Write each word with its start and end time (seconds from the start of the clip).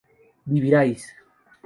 vivirías 0.45 1.13